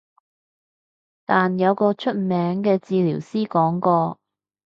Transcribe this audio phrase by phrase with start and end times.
[1.27, 4.17] 但有個出名嘅治療師講過